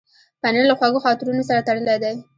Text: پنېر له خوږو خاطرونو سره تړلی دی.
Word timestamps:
پنېر 0.41 0.65
له 0.69 0.75
خوږو 0.79 1.03
خاطرونو 1.05 1.43
سره 1.49 1.65
تړلی 1.67 1.95
دی. 2.03 2.13